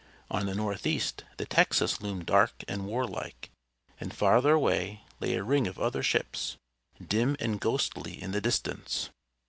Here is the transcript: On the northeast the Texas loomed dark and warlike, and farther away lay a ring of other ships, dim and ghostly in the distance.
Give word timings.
On 0.31 0.47
the 0.47 0.55
northeast 0.55 1.25
the 1.37 1.45
Texas 1.45 2.01
loomed 2.01 2.25
dark 2.25 2.63
and 2.67 2.87
warlike, 2.87 3.51
and 3.99 4.11
farther 4.11 4.53
away 4.53 5.03
lay 5.19 5.35
a 5.35 5.43
ring 5.43 5.67
of 5.67 5.77
other 5.77 6.01
ships, 6.01 6.57
dim 6.99 7.37
and 7.39 7.59
ghostly 7.61 8.19
in 8.19 8.31
the 8.31 8.41
distance. 8.41 9.11